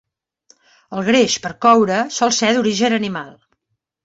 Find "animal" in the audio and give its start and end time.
3.01-3.31